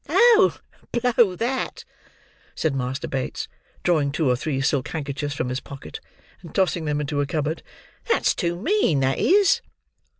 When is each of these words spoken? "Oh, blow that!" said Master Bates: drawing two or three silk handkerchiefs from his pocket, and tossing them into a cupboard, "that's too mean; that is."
"Oh, 0.09 0.57
blow 0.91 1.35
that!" 1.35 1.85
said 2.55 2.73
Master 2.73 3.07
Bates: 3.07 3.47
drawing 3.83 4.11
two 4.11 4.27
or 4.27 4.35
three 4.35 4.59
silk 4.59 4.87
handkerchiefs 4.87 5.35
from 5.35 5.49
his 5.49 5.59
pocket, 5.59 5.99
and 6.41 6.55
tossing 6.55 6.85
them 6.85 6.99
into 6.99 7.21
a 7.21 7.27
cupboard, 7.27 7.61
"that's 8.07 8.33
too 8.33 8.59
mean; 8.59 9.01
that 9.01 9.19
is." 9.19 9.61